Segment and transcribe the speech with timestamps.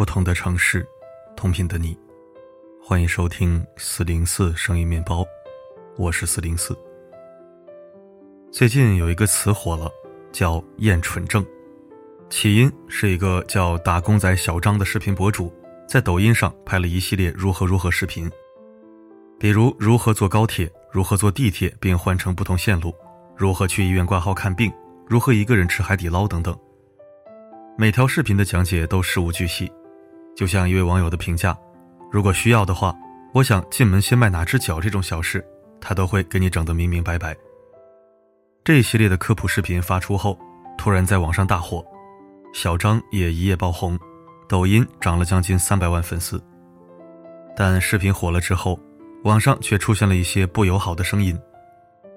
[0.00, 0.88] 不同的城市，
[1.36, 1.94] 同频的你，
[2.82, 5.26] 欢迎收听四零四声音面包，
[5.98, 6.74] 我是四零四。
[8.50, 9.92] 最近有一个词火了，
[10.32, 11.44] 叫“厌蠢症”，
[12.30, 15.52] 起因是一个叫“打工仔小张”的视频博主，
[15.86, 18.26] 在抖音上拍了一系列如何如何视频，
[19.38, 22.94] 比如如何坐高铁，如何坐地铁并换乘不同线路，
[23.36, 24.72] 如何去医院挂号看病，
[25.06, 26.58] 如何一个人吃海底捞等等。
[27.76, 29.70] 每条视频的讲解都事无巨细。
[30.40, 31.54] 就像一位网友的评价，
[32.10, 32.96] 如果需要的话，
[33.34, 35.46] 我想进门先迈哪只脚这种小事，
[35.82, 37.36] 他都会给你整得明明白白。
[38.64, 40.38] 这一系列的科普视频发出后，
[40.78, 41.84] 突然在网上大火，
[42.54, 43.98] 小张也一夜爆红，
[44.48, 46.42] 抖音涨了将近三百万粉丝。
[47.54, 48.80] 但视频火了之后，
[49.24, 51.38] 网上却出现了一些不友好的声音：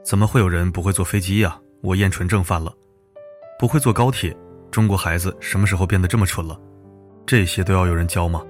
[0.01, 1.59] 怎么会有人不会坐飞机呀？
[1.81, 2.73] 我厌蠢症犯了。
[3.59, 4.33] 不会坐高铁，
[4.71, 6.57] 中国孩子什么时候变得这么蠢了？
[7.25, 8.43] 这些都要有人教吗？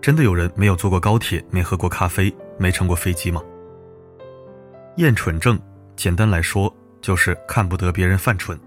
[0.00, 3.42] 真的有人没有坐过高铁、没喝过咖啡、没乘过飞机吗？
[4.96, 5.58] 厌蠢症，
[5.96, 8.58] 简单来说就是看不得别人犯蠢。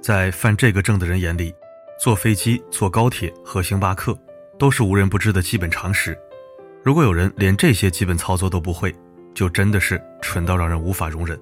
[0.00, 1.52] 在犯这个症的人眼里，
[1.98, 4.16] 坐飞机、坐高铁和星巴克
[4.58, 6.16] 都是无人不知的基本常识。
[6.84, 8.94] 如果有人连这些基本操作都不会，
[9.34, 11.38] 就真的是蠢到让人无法容忍。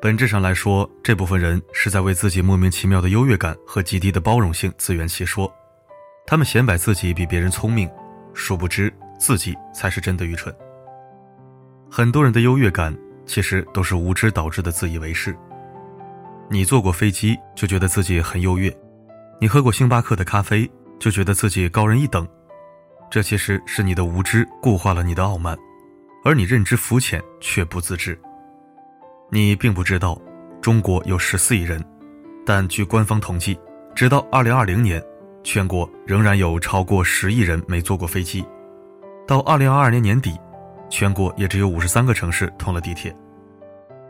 [0.00, 5.52] 本质上来说，这部分人是在为自己莫名其妙的优越感和极低的包容性自圆其说。
[6.26, 7.88] 他们显摆自己比别人聪明，
[8.32, 10.54] 殊不知自己才是真的愚蠢。
[11.90, 15.36] 很多人的优越感其实都是无知导致的自以为是。
[16.48, 18.74] 你坐过飞机就觉得自己很优越，
[19.38, 22.26] 你喝过星巴克的咖啡就觉得自己高人一等，
[23.10, 25.56] 这其实是你的无知固化了你的傲慢，
[26.24, 28.18] 而你认知肤浅却不自知。
[29.30, 30.20] 你并不知道，
[30.60, 31.84] 中国有十四亿人，
[32.46, 33.58] 但据官方统计，
[33.94, 35.02] 直到二零二零年。
[35.44, 38.44] 全国仍然有超过十亿人没坐过飞机，
[39.26, 40.34] 到二零二二年年底，
[40.88, 43.14] 全国也只有五十三个城市通了地铁。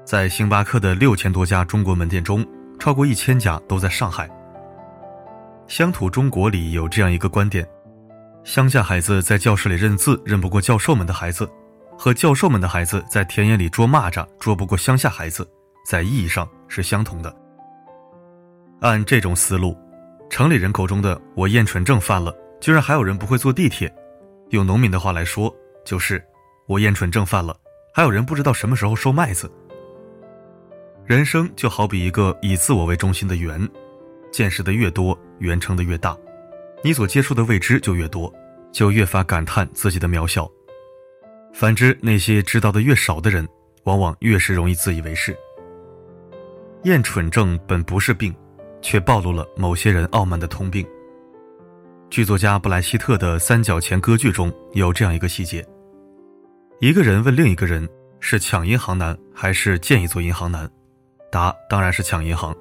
[0.04, 2.46] 在星巴克的六千多家中国门店中，
[2.78, 4.30] 超过一千家都在上海。
[5.66, 7.66] 乡土中国里有这样一个观点：
[8.44, 11.50] 乡下孩子在教室里认字认不过教授们的孩子，
[11.98, 15.44] 和教授们的孩子在田野里捉蚂蚱捉不过乡下孩子，
[15.84, 17.34] 在意义上是相同的。
[18.80, 19.76] 按这种思路。
[20.30, 23.92] 城里人口中的“我厌蠢症犯了”，居然还有人不会坐地铁。
[24.50, 25.54] 用农民的话来说，
[25.84, 26.22] 就是
[26.66, 27.56] “我厌蠢症犯了”，
[27.94, 29.50] 还有人不知道什么时候收麦子。
[31.06, 33.68] 人生就好比一个以自我为中心的圆，
[34.32, 36.16] 见识的越多，圆撑的越大，
[36.82, 38.32] 你所接触的未知就越多，
[38.72, 40.50] 就越发感叹自己的渺小。
[41.52, 43.46] 反之，那些知道的越少的人，
[43.84, 45.36] 往往越是容易自以为是。
[46.82, 48.34] 厌蠢症本不是病。
[48.84, 50.86] 却暴露了某些人傲慢的通病。
[52.10, 55.66] 剧作家布莱希特的《三角钱》歌剧中有这样一个细节：
[56.80, 57.88] 一个人问另一个人
[58.20, 60.70] 是抢银行难还是建一座银行难，
[61.32, 62.54] 答当然是抢银行。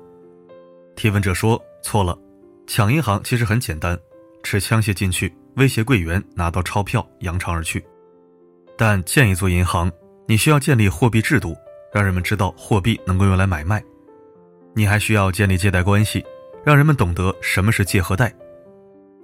[0.96, 2.18] 提问者说错了，
[2.66, 4.00] 抢银行其实很简单，
[4.44, 7.84] 持枪械进去威胁柜员拿到钞票扬长而去，
[8.78, 9.92] 但建一座银行，
[10.26, 11.54] 你需要建立货币制度，
[11.94, 13.84] 让人们知道货币能够用来买卖。
[14.76, 16.26] 你还需要建立借贷关系，
[16.66, 18.34] 让人们懂得什么是借和贷，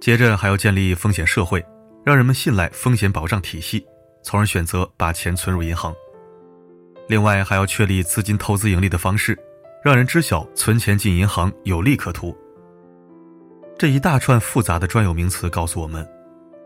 [0.00, 1.64] 接着还要建立风险社会，
[2.04, 3.84] 让人们信赖风险保障体系，
[4.22, 5.94] 从而选择把钱存入银行。
[7.08, 9.36] 另外，还要确立资金投资盈利的方式，
[9.82, 12.36] 让人知晓存钱进银行有利可图。
[13.76, 16.08] 这一大串复杂的专有名词告诉我们，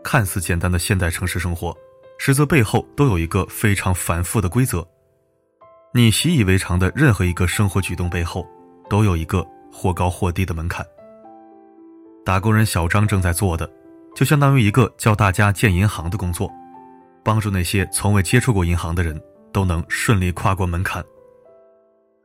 [0.03, 1.75] 看似简单的现代城市生活，
[2.19, 4.87] 实则背后都有一个非常繁复的规则。
[5.93, 8.45] 你习以为常的任何一个生活举动背后。
[8.89, 10.85] 都有一个或高或低的门槛。
[12.23, 13.69] 打工人小张正在做的，
[14.15, 16.51] 就相当于一个教大家建银行的工作，
[17.23, 19.21] 帮助那些从未接触过银行的人
[19.51, 21.03] 都能顺利跨过门槛。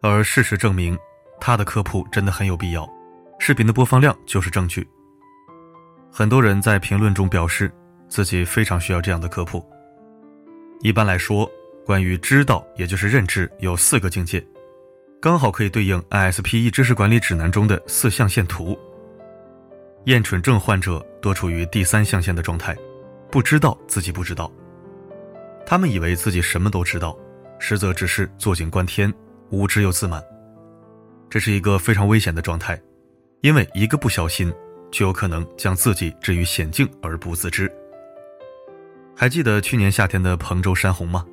[0.01, 0.99] 而事实证明，
[1.39, 2.89] 他的科普真的很有必要，
[3.39, 4.89] 视频的播放量就是证据。
[6.11, 7.71] 很多人在评论中表示，
[8.09, 9.62] 自己非常需要这样的科普。
[10.81, 11.49] 一般来说，
[11.85, 14.43] 关于知道，也就是认知，有四个境界。
[15.21, 18.79] 刚好可以对应 ISPE 知识管理指南中的四象限图。
[20.05, 22.75] 厌蠢症患者多处于第三象限的状态，
[23.31, 24.51] 不知道自己不知道。
[25.67, 27.15] 他们以为自己什么都知道，
[27.59, 29.13] 实则只是坐井观天，
[29.51, 30.25] 无知又自满。
[31.29, 32.81] 这是一个非常危险的状态，
[33.43, 34.51] 因为一个不小心，
[34.91, 37.71] 就有可能将自己置于险境而不自知。
[39.15, 41.27] 还记得去年夏天的彭州山洪吗？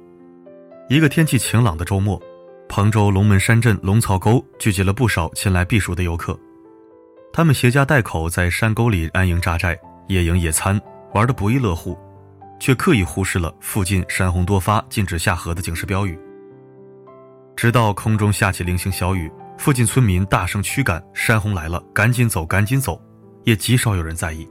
[0.90, 2.22] 一个天气晴朗的周末。
[2.70, 6.38] 彭州龙门山镇龙草沟聚集了不少前来避暑的游客，
[7.32, 9.78] 他们携家带口在山沟里安营扎寨，
[10.08, 10.80] 野营野餐，
[11.14, 11.98] 玩得不亦乐乎，
[12.60, 16.20] 却刻意忽视了附近山洪多发、禁止下河的警示标语。
[17.56, 23.02] 直到空中下起零星小雨，附近村民大声驱赶：“山洪来了，赶紧走，赶紧走！”
[23.44, 24.48] 也极少有人在意，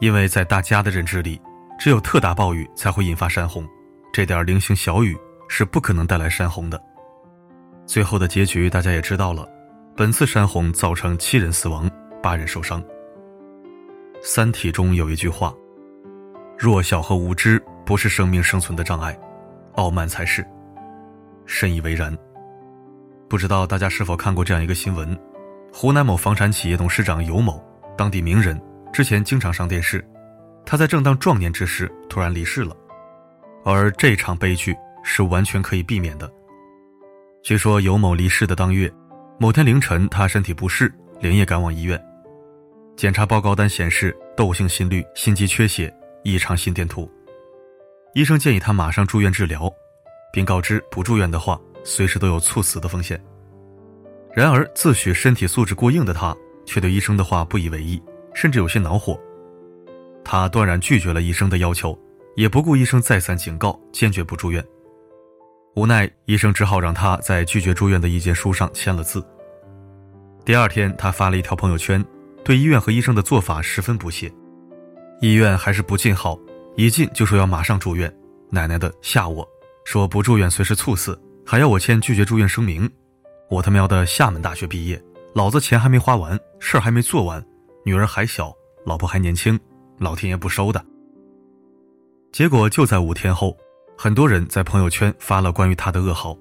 [0.00, 1.40] 因为在大家的认知里，
[1.78, 3.66] 只有特大暴雨才会引发山洪，
[4.12, 5.16] 这点零星小雨
[5.48, 6.78] 是不可能带来山洪的。
[7.86, 9.46] 最后的结局大家也知道了，
[9.96, 11.90] 本次山洪造成七人死亡，
[12.22, 12.82] 八人受伤。
[14.22, 15.52] 《三体》中有一句话
[16.56, 19.18] ：“弱小和无知不是生命生存的障碍，
[19.74, 20.46] 傲慢才是。”
[21.44, 22.16] 深以为然。
[23.28, 25.18] 不知道大家是否看过这样一个新闻：
[25.72, 27.62] 湖南某房产企业董事长尤某。
[27.96, 28.58] 当地名人
[28.92, 30.02] 之前经常上电视，
[30.64, 32.74] 他在正当壮年之时突然离世了，
[33.64, 36.30] 而这场悲剧是完全可以避免的。
[37.42, 38.92] 据说尤某离世的当月，
[39.38, 42.00] 某天凌晨他身体不适，连夜赶往医院，
[42.96, 45.92] 检查报告单显示窦性心律、心肌缺血、
[46.22, 47.10] 异常心电图，
[48.14, 49.68] 医生建议他马上住院治疗，
[50.32, 53.20] 并告知不住院的话，随时都有猝死的风险。
[54.32, 56.34] 然而自诩身体素质过硬的他。
[56.64, 58.00] 却对医生的话不以为意，
[58.34, 59.20] 甚至有些恼火。
[60.24, 61.98] 他断然拒绝了医生的要求，
[62.36, 64.64] 也不顾医生再三警告，坚决不住院。
[65.74, 69.24] 无奈，医生只好让他在拒绝住院的意见书上签了字。
[70.44, 72.04] 第二天，他发了一条朋友圈，
[72.44, 74.30] 对医院和医生的做法十分不屑。
[75.22, 76.38] 医院还是不进好，
[76.76, 78.14] 一进就说要马上住院，
[78.50, 79.48] 奶奶的吓我，
[79.84, 82.90] 说不住院随时猝死，还要我签拒绝住院声明。
[83.48, 85.02] 我他喵的厦门大学毕业。
[85.34, 87.42] 老子钱还没花完，事儿还没做完，
[87.86, 88.54] 女儿还小，
[88.84, 89.58] 老婆还年轻，
[89.98, 90.84] 老天爷不收的。
[92.32, 93.56] 结果就在五天后，
[94.02, 96.36] 很多人在朋友圈发了关于他的噩耗，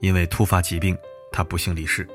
[0.00, 0.96] 因为突发疾病，
[1.32, 2.08] 他不幸离世。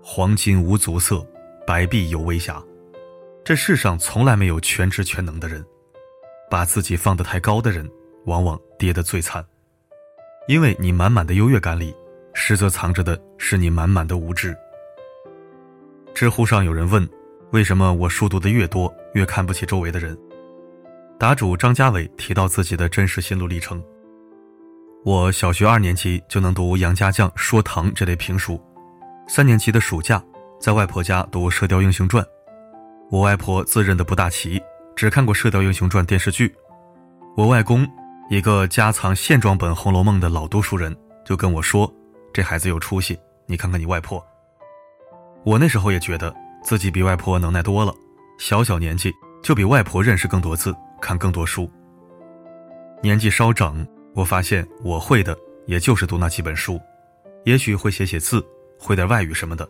[0.00, 1.22] 黄金无足色，
[1.66, 2.64] 白璧有微瑕，
[3.44, 5.62] 这世上从来没有全知全能的人，
[6.50, 7.86] 把自己放得太高的人，
[8.24, 9.44] 往往跌得最惨，
[10.48, 11.94] 因为你满满的优越感里，
[12.32, 14.56] 实则藏着的是你满满的无知。
[16.14, 17.06] 知乎上有人问
[17.52, 20.18] ：“为什么我书读的越多，越看不起周围的人？”
[21.20, 23.78] 答主张家伟提到自己的真实心路历程
[25.04, 28.58] ：“我小学二年级就能读杨家将说唐这类评书，
[29.28, 30.24] 三年级的暑假
[30.58, 32.24] 在外婆家读《射雕英雄传》。
[33.10, 34.58] 我外婆自认的不大齐，
[34.96, 36.50] 只看过《射雕英雄传》电视剧。
[37.36, 37.86] 我外公
[38.30, 41.92] 一个家藏线装本《红楼梦》的老读书人，就跟我说
[42.32, 44.26] ：‘这孩子有出息，你看看你外婆。’”
[45.44, 47.92] 我那时候也觉得自己比外婆能耐多了，
[48.38, 49.12] 小小年纪
[49.42, 51.70] 就比外婆认识更多字，看更多书。
[53.02, 55.36] 年纪稍长，我发现我会的
[55.66, 56.80] 也就是读那几本书，
[57.44, 58.44] 也许会写写字，
[58.78, 59.68] 会点外语什么的。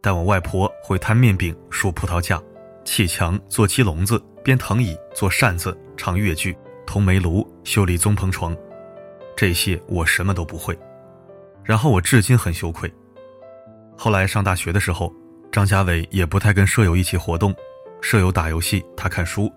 [0.00, 2.40] 但我外婆会摊面饼、竖葡萄架、
[2.84, 6.56] 砌墙、做鸡笼子、编藤椅、做扇子、唱越剧、
[6.86, 8.56] 通煤炉、修理棕棚床，
[9.36, 10.78] 这些我什么都不会。
[11.64, 12.92] 然后我至今很羞愧。
[13.96, 15.12] 后来上大学的时候，
[15.52, 17.54] 张家伟也不太跟舍友一起活动，
[18.00, 19.52] 舍友打游戏，他看书，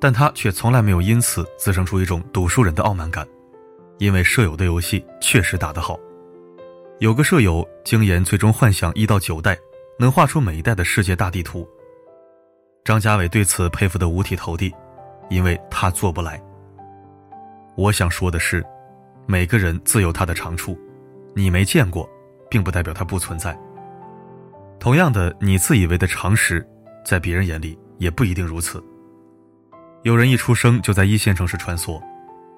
[0.00, 3.26] 但他却从来没有因此滋生出一种读书人的傲慢感，
[3.98, 5.98] 因为舍友的游戏确实打得好。
[6.98, 9.56] 有个舍友精研《最终幻想》一到九代，
[9.98, 11.68] 能画出每一代的世界大地图。
[12.84, 14.74] 张家伟对此佩服得五体投地，
[15.28, 16.42] 因为他做不来。
[17.76, 18.64] 我想说的是，
[19.26, 20.78] 每个人自有他的长处，
[21.34, 22.08] 你没见过。
[22.50, 23.56] 并不代表它不存在。
[24.80, 26.68] 同样的，你自以为的常识，
[27.04, 28.82] 在别人眼里也不一定如此。
[30.02, 32.00] 有人一出生就在一线城市穿梭，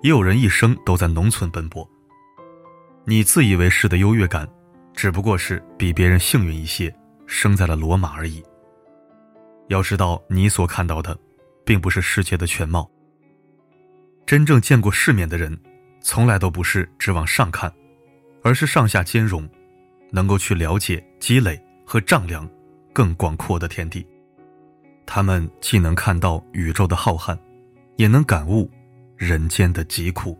[0.03, 1.89] 也有人一生都在农村奔波。
[3.05, 4.49] 你自以为是的优越感，
[4.95, 6.95] 只不过是比别人幸运一些，
[7.27, 8.43] 生在了罗马而已。
[9.69, 11.19] 要知道，你所看到的，
[11.65, 12.89] 并不是世界的全貌。
[14.25, 15.59] 真正见过世面的人，
[16.01, 17.73] 从来都不是只往上看，
[18.45, 19.49] 而是上下兼容。
[20.15, 22.47] 能够去了解、积累和丈量
[22.93, 24.07] 更广阔的天地，
[25.05, 27.39] 他们既能看到宇宙的浩瀚，
[27.97, 28.71] 也能感悟
[29.17, 30.39] 人间的疾苦。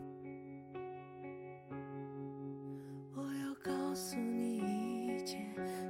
[3.15, 5.39] 我要告诉你一件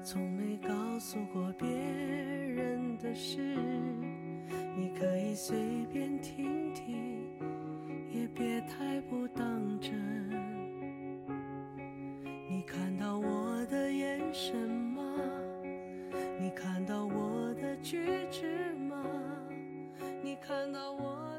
[0.03, 3.39] 从没告诉过别人的事，
[4.77, 7.25] 你可以随便听听，
[8.11, 9.93] 也别太不当真。
[12.51, 14.72] 你看到我的眼神。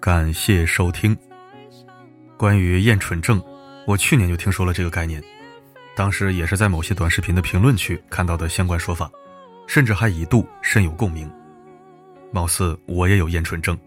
[0.04, 1.18] 感谢收听。
[2.36, 3.42] 关于厌蠢症，
[3.88, 5.24] 我去年就听说了这个概念，
[5.96, 9.10] 当时也是在某些短视频的评论区看到的相关说法，
[9.66, 11.32] 甚至还一度深有共鸣。
[12.34, 13.80] 貌似我也有厌蠢症，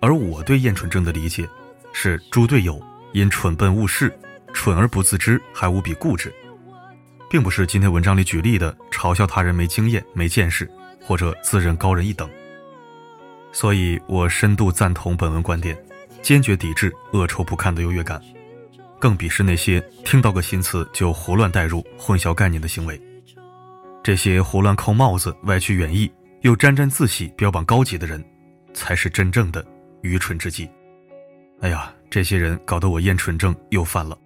[0.00, 1.44] 而我对厌蠢症的理解，
[1.92, 2.80] 是猪队友
[3.12, 4.16] 因蠢笨误事，
[4.54, 6.32] 蠢而不自知，还无比固执，
[7.28, 10.70] 并不是今天文章里举例的嘲笑他人没经验、没见识，
[11.02, 12.30] 或者自认高人一等。
[13.52, 15.76] 所以我深度赞同本文观点，
[16.22, 18.20] 坚决抵制恶臭不堪的优越感，
[18.98, 23.00] 更鄙视那些听到个新词就胡乱代入、混淆概念的行为。
[24.02, 26.10] 这些胡乱扣帽子、歪曲原意。
[26.42, 28.24] 又沾沾自喜、标榜高级的人，
[28.72, 29.66] 才是真正的
[30.02, 30.70] 愚蠢之极。
[31.60, 34.16] 哎呀，这些人搞得我厌蠢症又犯了。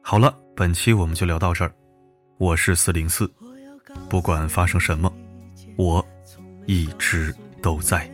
[0.00, 1.74] 好了，本期我们就聊到这儿。
[2.38, 3.28] 我是四零四，
[4.08, 5.12] 不管发生什么，
[5.76, 6.06] 我
[6.66, 8.11] 一直都在。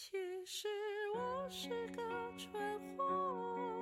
[0.00, 0.12] 其
[0.46, 0.68] 实
[1.16, 2.00] 我是个
[2.36, 2.56] 蠢
[2.96, 3.77] 货。